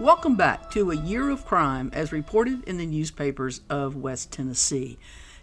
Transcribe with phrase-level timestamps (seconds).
[0.00, 4.98] Welcome back to A Year of Crime as reported in the newspapers of West Tennessee.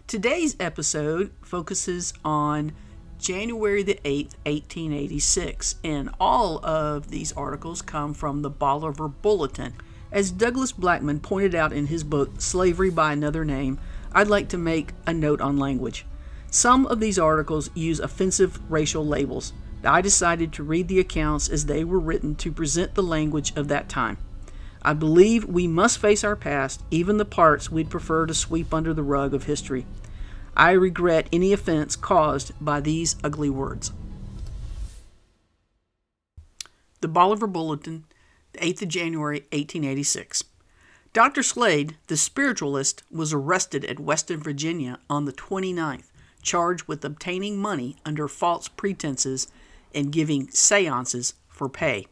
[0.08, 2.72] Today's episode focuses on
[3.20, 9.74] January the 8th, 1886, and all of these articles come from the Bolivar Bulletin.
[10.10, 13.78] As Douglas Blackmon pointed out in his book Slavery by Another Name,
[14.10, 16.04] I'd like to make a note on language.
[16.50, 19.52] Some of these articles use offensive racial labels.
[19.84, 23.68] I decided to read the accounts as they were written to present the language of
[23.68, 24.18] that time.
[24.88, 28.94] I believe we must face our past, even the parts we'd prefer to sweep under
[28.94, 29.84] the rug of history.
[30.56, 33.92] I regret any offense caused by these ugly words.
[37.02, 38.06] The Bolivar Bulletin,
[38.54, 40.44] the 8th of January, 1886.
[41.12, 41.42] Dr.
[41.42, 46.10] Slade, the spiritualist, was arrested at Weston, Virginia on the 29th,
[46.40, 49.48] charged with obtaining money under false pretenses
[49.94, 52.06] and giving seances for pay.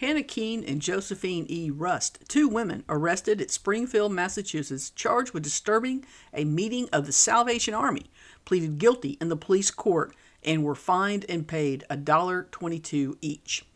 [0.00, 1.70] Hannah Keene and Josephine E.
[1.70, 7.74] Rust, two women arrested at Springfield, Massachusetts, charged with disturbing a meeting of the Salvation
[7.74, 8.06] Army,
[8.46, 13.66] pleaded guilty in the police court and were fined and paid $1.22 each.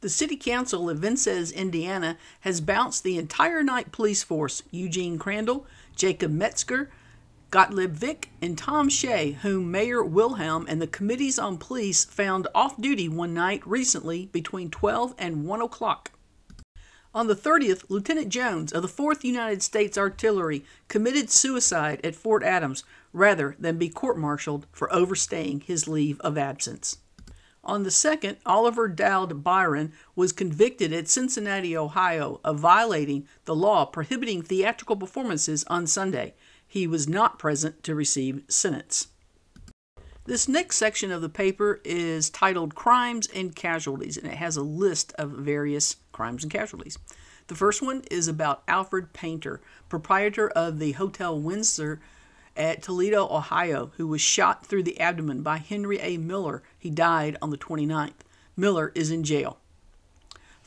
[0.00, 5.66] The City Council of Vincennes, Indiana, has bounced the entire night police force Eugene Crandall,
[5.96, 6.88] Jacob Metzger,
[7.50, 12.78] Gottlieb Vick, and Tom Shea, whom Mayor Wilhelm and the committees on police found off
[12.78, 16.12] duty one night recently between 12 and 1 o'clock.
[17.14, 22.42] On the 30th, Lieutenant Jones of the 4th United States Artillery committed suicide at Fort
[22.42, 26.98] Adams rather than be court martialed for overstaying his leave of absence.
[27.64, 33.86] On the 2nd, Oliver Doud Byron was convicted at Cincinnati, Ohio, of violating the law
[33.86, 36.34] prohibiting theatrical performances on Sunday
[36.68, 39.08] he was not present to receive sentence.
[40.26, 44.62] This next section of the paper is titled Crimes and Casualties, and it has a
[44.62, 46.98] list of various crimes and casualties.
[47.46, 52.00] The first one is about Alfred Painter, proprietor of the Hotel Windsor
[52.54, 56.18] at Toledo, Ohio, who was shot through the abdomen by Henry A.
[56.18, 56.62] Miller.
[56.78, 58.20] He died on the 29th.
[58.54, 59.60] Miller is in jail.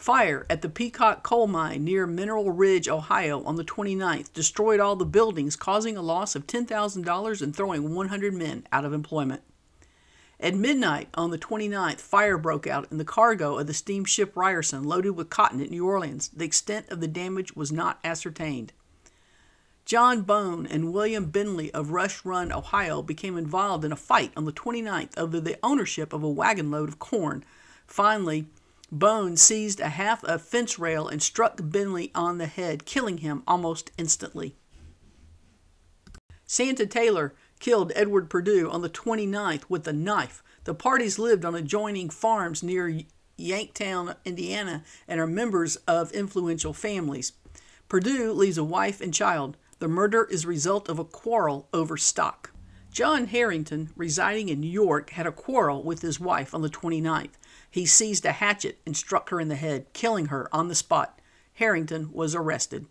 [0.02, 4.96] Fire at the Peacock Coal Mine near Mineral Ridge, Ohio on the 29th destroyed all
[4.96, 9.44] the buildings, causing a loss of $10,000 and throwing 100 men out of employment.
[10.40, 14.86] At midnight on the 29th, fire broke out in the cargo of the steamship Ryerson
[14.86, 16.30] loaded with cotton at New Orleans.
[16.30, 18.74] The extent of the damage was not ascertained.
[19.86, 24.46] John Bone and William Bentley of Rush Run, Ohio, became involved in a fight on
[24.46, 27.46] the 29th over the ownership of a wagon load of corn.
[27.86, 28.48] Finally,
[28.92, 33.42] Bone seized a half a fence rail and struck Bentley on the head, killing him
[33.48, 34.56] almost instantly.
[36.46, 40.44] Santa Taylor killed Edward Perdue on the 29th with a knife.
[40.66, 43.04] The parties lived on adjoining farms near
[43.40, 47.32] Yanktown, Indiana, and are members of influential families.
[47.88, 49.56] Perdue leaves a wife and child.
[49.80, 52.52] The murder is result of a quarrel over stock.
[52.92, 57.32] John Harrington, residing in New York, had a quarrel with his wife on the 29th.
[57.72, 61.20] He seized a hatchet and struck her in the head, killing her on the spot.
[61.54, 62.86] Harrington was arrested.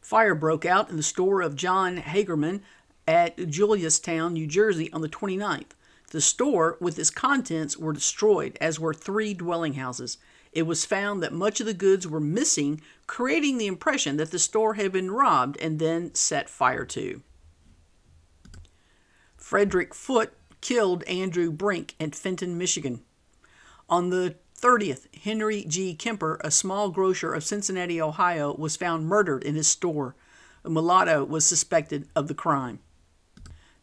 [0.00, 2.60] Fire broke out in the store of John Hagerman
[3.08, 5.72] at Juliustown, New Jersey on the 29th.
[6.10, 10.18] The store with its contents were destroyed, as were three dwelling houses.
[10.52, 14.38] It was found that much of the goods were missing, creating the impression that the
[14.38, 17.22] store had been robbed and then set fire to.
[19.36, 23.02] Frederick Foote killed Andrew Brink at Fenton, Michigan.
[23.88, 25.94] On the 30th, Henry G.
[25.94, 30.14] Kemper, a small grocer of Cincinnati, Ohio, was found murdered in his store.
[30.64, 32.78] A mulatto was suspected of the crime.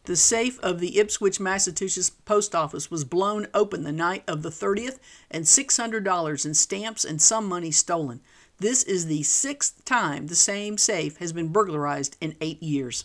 [0.04, 4.48] The safe of the Ipswich, Massachusetts post office was blown open the night of the
[4.48, 4.98] 30th
[5.30, 8.22] and $600 in stamps and some money stolen.
[8.58, 13.04] This is the sixth time the same safe has been burglarized in eight years.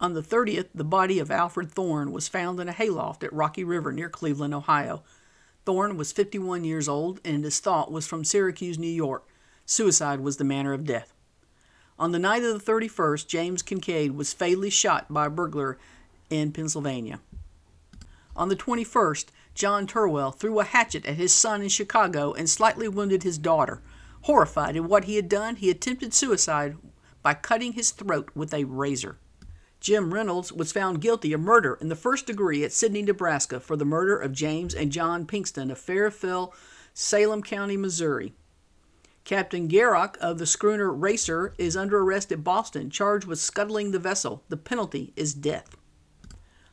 [0.00, 3.64] On the 30th, the body of Alfred Thorne was found in a hayloft at Rocky
[3.64, 5.02] River near Cleveland, Ohio.
[5.64, 9.26] Thorne was 51 years old, and his thought was from Syracuse, New York.
[9.66, 11.12] Suicide was the manner of death.
[11.98, 15.78] On the night of the 31st, James Kincaid was fatally shot by a burglar
[16.30, 17.20] in Pennsylvania.
[18.34, 22.88] On the 21st, John Turwell threw a hatchet at his son in Chicago and slightly
[22.88, 23.82] wounded his daughter.
[24.22, 26.76] Horrified at what he had done, he attempted suicide
[27.22, 29.18] by cutting his throat with a razor.
[29.80, 33.76] Jim Reynolds was found guilty of murder in the first degree at Sidney, Nebraska, for
[33.76, 36.52] the murder of James and John Pinkston of Fairfield,
[36.92, 38.34] Salem County, Missouri.
[39.24, 43.98] Captain Garrock of the schooner Racer is under arrest at Boston, charged with scuttling the
[43.98, 44.44] vessel.
[44.50, 45.76] The penalty is death.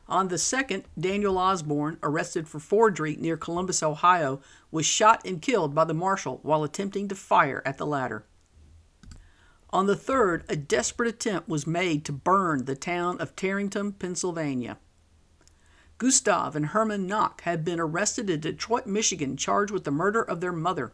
[0.06, 4.40] On the 2nd, Daniel Osborne, arrested for forgery near Columbus, Ohio,
[4.70, 8.24] was shot and killed by the marshal while attempting to fire at the latter.
[9.70, 14.78] On the 3rd, a desperate attempt was made to burn the town of Tarrington, Pennsylvania.
[15.98, 20.40] Gustav and Herman Nock had been arrested in Detroit, Michigan, charged with the murder of
[20.40, 20.92] their mother.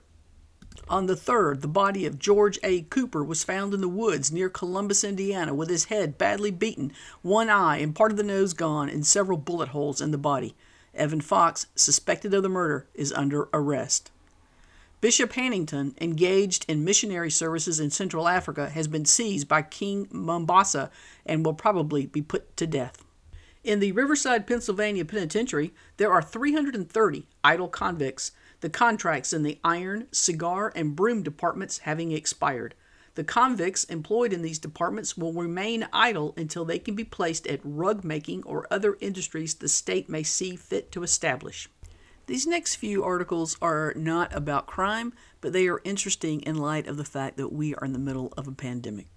[0.88, 2.82] On the 3rd, the body of George A.
[2.82, 6.90] Cooper was found in the woods near Columbus, Indiana, with his head badly beaten,
[7.22, 10.56] one eye and part of the nose gone, and several bullet holes in the body.
[10.94, 14.10] Evan Fox, suspected of the murder, is under arrest.
[15.04, 20.90] Bishop Hannington, engaged in missionary services in Central Africa, has been seized by King Mombasa
[21.26, 23.04] and will probably be put to death.
[23.62, 30.06] In the Riverside, Pennsylvania Penitentiary, there are 330 idle convicts, the contracts in the iron,
[30.10, 32.74] cigar, and broom departments having expired.
[33.14, 37.60] The convicts employed in these departments will remain idle until they can be placed at
[37.62, 41.68] rug making or other industries the state may see fit to establish.
[42.26, 45.12] These next few articles are not about crime,
[45.42, 48.32] but they are interesting in light of the fact that we are in the middle
[48.36, 49.08] of a pandemic.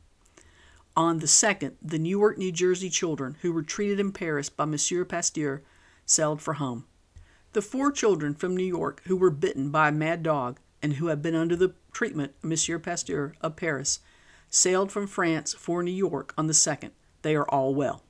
[0.95, 5.05] On the 2nd, the Newark, New Jersey children who were treated in Paris by Monsieur
[5.05, 5.61] Pasteur
[6.05, 6.85] sailed for home.
[7.53, 11.07] The four children from New York who were bitten by a mad dog and who
[11.07, 13.99] have been under the treatment of Monsieur Pasteur of Paris
[14.49, 16.91] sailed from France for New York on the 2nd.
[17.21, 18.03] They are all well.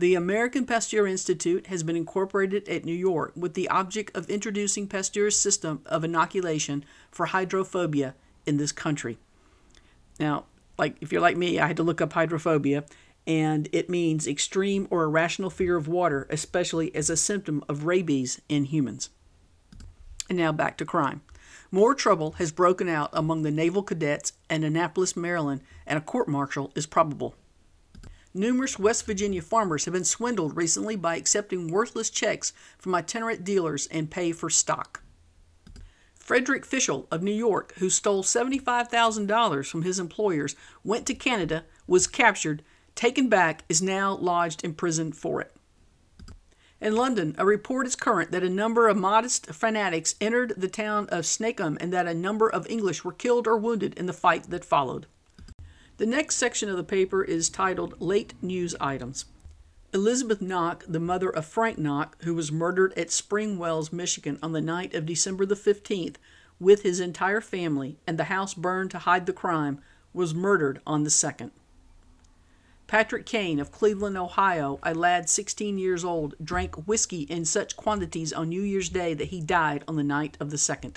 [0.00, 4.86] The American Pasteur Institute has been incorporated at New York with the object of introducing
[4.86, 8.14] Pasteur's system of inoculation for hydrophobia
[8.46, 9.18] in this country.
[10.18, 10.46] Now,
[10.78, 12.84] like if you're like me, I had to look up hydrophobia,
[13.26, 18.40] and it means extreme or irrational fear of water, especially as a symptom of rabies
[18.48, 19.10] in humans.
[20.30, 21.20] And now back to crime.
[21.70, 26.26] More trouble has broken out among the naval cadets in Annapolis, Maryland, and a court
[26.26, 27.34] martial is probable.
[28.32, 33.88] Numerous West Virginia farmers have been swindled recently by accepting worthless checks from itinerant dealers
[33.88, 35.02] and pay for stock.
[36.14, 40.54] Frederick Fishel of New York, who stole $75,000 from his employers,
[40.84, 42.62] went to Canada, was captured,
[42.94, 45.52] taken back, is now lodged in prison for it.
[46.80, 51.08] In London, a report is current that a number of Mahdist fanatics entered the town
[51.08, 54.50] of Suakim and that a number of English were killed or wounded in the fight
[54.50, 55.06] that followed.
[56.00, 59.26] The next section of the paper is titled Late News Items.
[59.92, 64.52] Elizabeth Knock, the mother of Frank Knock, who was murdered at Spring Wells, Michigan on
[64.52, 66.16] the night of December the 15th
[66.58, 69.82] with his entire family and the house burned to hide the crime,
[70.14, 71.50] was murdered on the 2nd.
[72.86, 78.32] Patrick Kane of Cleveland, Ohio, a lad 16 years old, drank whiskey in such quantities
[78.32, 80.96] on New Year's Day that he died on the night of the 2nd.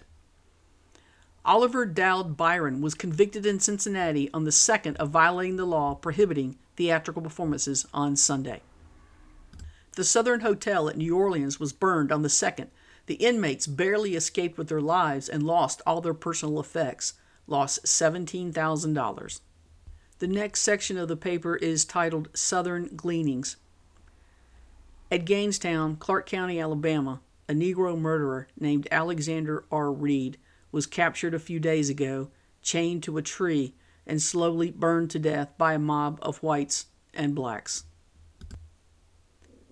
[1.46, 6.58] Oliver Doud Byron was convicted in Cincinnati on the 2nd of violating the law prohibiting
[6.78, 8.62] theatrical performances on Sunday.
[9.96, 12.68] The Southern Hotel at New Orleans was burned on the 2nd.
[13.08, 17.16] The inmates barely escaped with their lives and lost all their personal effects,
[17.46, 19.40] lost $17,000.
[20.20, 23.58] The next section of the paper is titled Southern Gleanings.
[25.12, 27.20] At Gainestown, Clarke County, Alabama,
[27.50, 29.92] a Negro murderer named Alexander R.
[29.92, 30.38] Reed
[30.74, 32.30] was captured a few days ago,
[32.62, 33.76] chained to a tree,
[34.06, 37.86] and slowly burned to death by a mob of whites and blacks.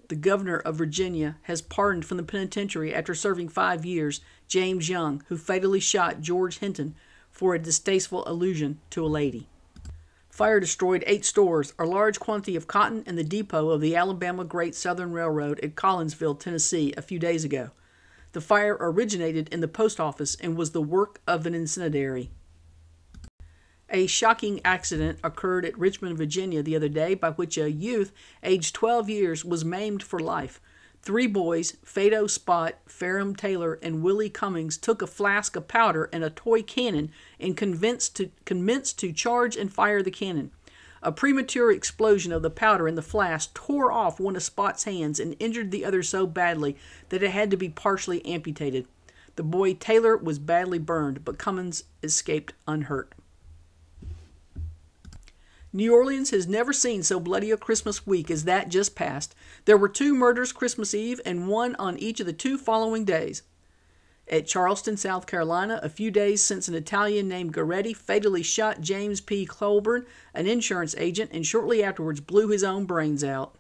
[0.07, 5.23] The governor of Virginia has pardoned from the penitentiary after serving five years James Young,
[5.27, 6.95] who fatally shot George Hinton
[7.29, 9.47] for a distasteful allusion to a lady.
[10.29, 14.43] Fire destroyed eight stores, a large quantity of cotton, and the depot of the Alabama
[14.43, 17.71] Great Southern Railroad at Collinsville, Tennessee, a few days ago.
[18.33, 22.31] The fire originated in the post office and was the work of an incendiary.
[23.89, 28.73] A shocking accident occurred at Richmond, Virginia the other day by which a youth aged
[28.73, 30.61] 12 years was maimed for life.
[31.01, 36.23] Three boys, Fado Spot, Ferrum Taylor, and Willie Cummings, took a flask of powder and
[36.23, 40.51] a toy cannon and convinced to, commenced to charge and fire the cannon.
[41.03, 45.19] A premature explosion of the powder in the flask tore off one of Spot's hands
[45.19, 46.77] and injured the other so badly
[47.09, 48.87] that it had to be partially amputated.
[49.35, 53.13] The boy Taylor was badly burned, but Cummins escaped unhurt.
[55.73, 59.33] New Orleans has never seen so bloody a Christmas week as that just passed.
[59.65, 63.41] There were two murders Christmas Eve and one on each of the two following days
[64.29, 69.21] at Charleston, South Carolina, a few days since an Italian named Goretti fatally shot James
[69.21, 69.45] P.
[69.45, 73.55] Colburn, an insurance agent, and shortly afterwards blew his own brains out.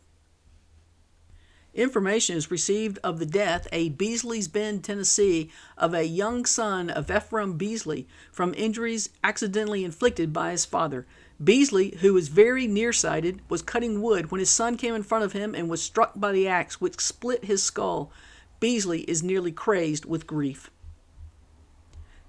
[1.73, 7.09] Information is received of the death, a Beasley's Bend, Tennessee, of a young son of
[7.09, 11.07] Ephraim Beasley from injuries accidentally inflicted by his father.
[11.41, 15.31] Beasley, who was very nearsighted, was cutting wood when his son came in front of
[15.31, 18.11] him and was struck by the axe, which split his skull.
[18.61, 20.69] Beasley is nearly crazed with grief.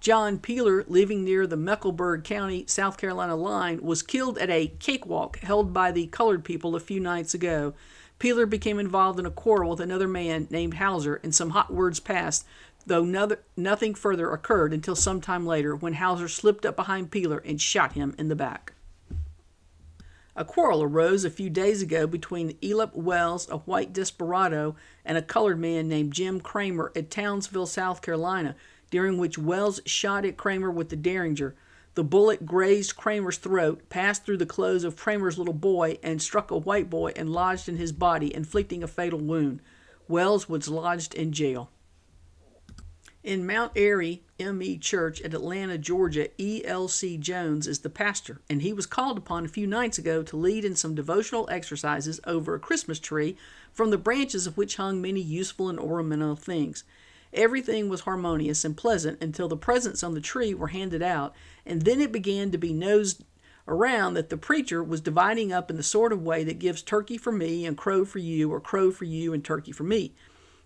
[0.01, 5.39] John Peeler, living near the Mecklenburg County, South Carolina line, was killed at a cakewalk
[5.41, 7.75] held by the colored people a few nights ago.
[8.19, 12.01] Peeler became involved in a quarrel with another man named Hauser, and some hot words
[12.01, 12.47] passed,
[12.87, 13.05] though
[13.57, 17.93] nothing further occurred until some time later when Hauser slipped up behind Peeler and shot
[17.93, 18.73] him in the back.
[20.35, 24.75] A quarrel arose a few days ago between Elip Wells, a white desperado,
[25.05, 28.57] and a colored man named Jim Kramer at Townsville, South Carolina,
[28.91, 31.55] during which Wells shot at Kramer with the Derringer.
[31.95, 36.51] The bullet grazed Kramer's throat, passed through the clothes of Kramer's little boy, and struck
[36.51, 39.61] a white boy and lodged in his body, inflicting a fatal wound.
[40.09, 41.69] Wells was lodged in jail.
[43.25, 47.17] In Mount Airy ME Church at Atlanta, Georgia, E.L.C.
[47.19, 50.65] Jones is the pastor, and he was called upon a few nights ago to lead
[50.65, 53.37] in some devotional exercises over a Christmas tree
[53.73, 56.83] from the branches of which hung many useful and ornamental things.
[57.33, 61.33] Everything was harmonious and pleasant until the presents on the tree were handed out,
[61.65, 63.23] and then it began to be nosed
[63.69, 67.17] around that the preacher was dividing up in the sort of way that gives turkey
[67.17, 70.13] for me and crow for you, or crow for you and turkey for me.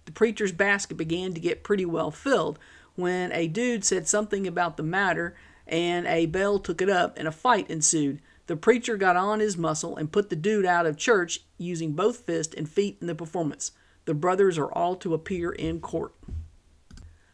[0.06, 2.58] The preacher's basket began to get pretty well filled
[2.94, 5.36] when a dude said something about the matter
[5.66, 8.20] and a belle took it up and a fight ensued.
[8.46, 12.18] The preacher got on his muscle and put the dude out of church using both
[12.18, 13.72] fists and feet in the performance.
[14.04, 16.14] The brothers are all to appear in court.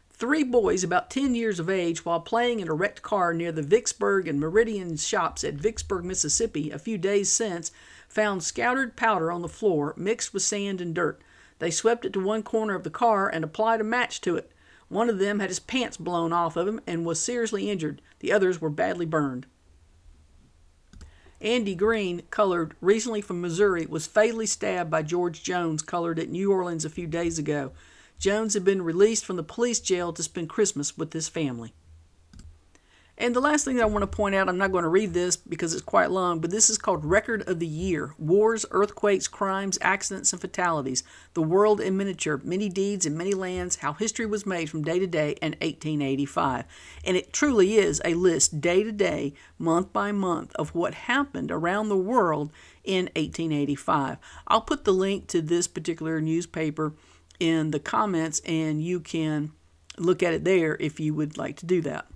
[0.09, 3.61] Three boys about 10 years of age, while playing in a wrecked car near the
[3.61, 7.71] Vicksburg and Meridian shops at Vicksburg, Mississippi, a few days since,
[8.07, 11.21] found scattered powder on the floor mixed with sand and dirt.
[11.59, 14.51] They swept it to one corner of the car and applied a match to it.
[14.89, 18.01] One of them had his pants blown off of him and was seriously injured.
[18.19, 19.47] The others were badly burned.
[21.41, 26.51] Andy Green, colored, recently from Missouri, was fatally stabbed by George Jones, colored at New
[26.51, 27.73] Orleans a few days ago.
[28.17, 31.73] Jones had been released from the police jail to spend Christmas with his family.
[33.15, 35.13] And the last thing that I want to point out, I'm not going to read
[35.13, 39.27] this because it's quite long, but this is called Record of the Year Wars, Earthquakes,
[39.27, 41.03] Crimes, Accidents, and Fatalities.
[41.35, 44.97] The World in Miniature Many Deeds in Many Lands, How History Was Made from Day
[44.97, 46.65] to Day in 1885.
[47.05, 51.51] And it truly is a list day to day, month by month, of what happened
[51.51, 52.51] around the world
[52.83, 54.17] in 1885.
[54.47, 56.95] I'll put the link to this particular newspaper
[57.39, 59.51] in the comments, and you can
[59.99, 62.07] look at it there if you would like to do that.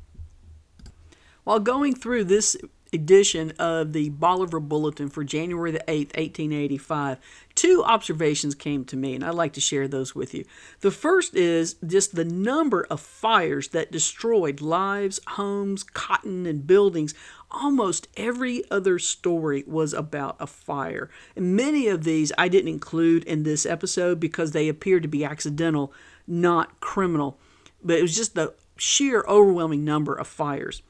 [1.48, 2.58] While going through this
[2.92, 7.20] edition of the Bolivar Bulletin for January the 8th, 1885,
[7.56, 10.44] two observations came to me, and I'd like to share those with you.
[10.82, 17.14] The first is just the number of fires that destroyed lives, homes, cotton, and buildings.
[17.50, 21.10] Almost every other story was about a fire.
[21.34, 25.24] And many of these I didn't include in this episode because they appeared to be
[25.24, 25.94] accidental,
[26.28, 27.40] not criminal.
[27.82, 30.82] But it was just the sheer overwhelming number of fires.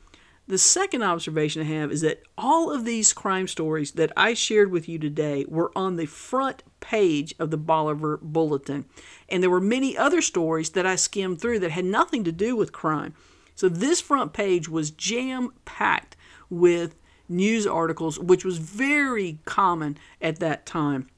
[0.50, 4.72] The second observation I have is that all of these crime stories that I shared
[4.72, 8.86] with you today were on the front page of the Bolivar Bulletin.
[9.28, 12.56] And there were many other stories that I skimmed through that had nothing to do
[12.56, 13.14] with crime.
[13.56, 16.16] So this front page was jam packed
[16.50, 16.96] with
[17.28, 21.10] news articles, which was very common at that time.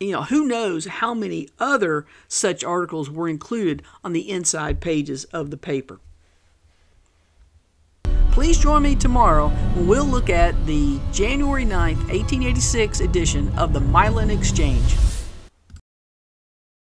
[0.00, 5.24] You know, who knows how many other such articles were included on the inside pages
[5.24, 6.00] of the paper.
[8.36, 13.80] Please join me tomorrow when we'll look at the January 9th, 1886 edition of the
[13.80, 14.94] Milan Exchange.